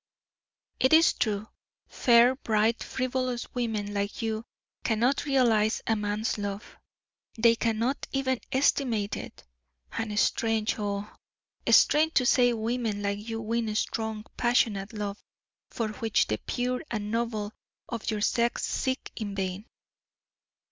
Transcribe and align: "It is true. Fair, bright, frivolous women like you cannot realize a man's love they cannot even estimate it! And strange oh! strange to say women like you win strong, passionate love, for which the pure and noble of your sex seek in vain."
"It 0.79 0.93
is 0.93 1.13
true. 1.13 1.47
Fair, 1.87 2.33
bright, 2.33 2.81
frivolous 2.81 3.53
women 3.53 3.93
like 3.93 4.23
you 4.23 4.43
cannot 4.83 5.25
realize 5.25 5.83
a 5.85 5.95
man's 5.95 6.39
love 6.39 6.75
they 7.37 7.55
cannot 7.55 8.07
even 8.11 8.39
estimate 8.51 9.15
it! 9.15 9.43
And 9.91 10.19
strange 10.19 10.73
oh! 10.79 11.07
strange 11.69 12.15
to 12.15 12.25
say 12.25 12.51
women 12.51 13.03
like 13.03 13.19
you 13.29 13.41
win 13.41 13.75
strong, 13.75 14.25
passionate 14.37 14.91
love, 14.91 15.23
for 15.69 15.89
which 15.89 16.25
the 16.25 16.39
pure 16.47 16.81
and 16.89 17.11
noble 17.11 17.51
of 17.87 18.09
your 18.09 18.21
sex 18.21 18.65
seek 18.65 19.11
in 19.17 19.35
vain." 19.35 19.65